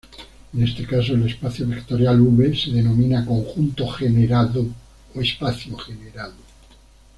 [0.55, 4.65] En este caso, el espacio vectorial "V" se denomina conjunto generado
[5.13, 6.33] o espacio generado.